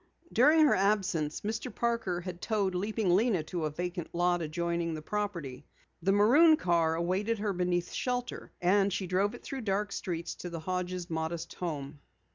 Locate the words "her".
0.65-0.73, 7.37-7.53